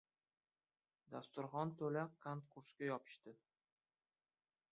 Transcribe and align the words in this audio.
Dasturxon 1.15 1.73
to‘la 1.81 2.05
qand-qursga 2.25 2.89
yopishdi. 2.89 3.37